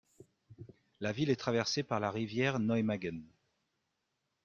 [0.99, 3.21] La ville est traversée par la rivière Neumagen.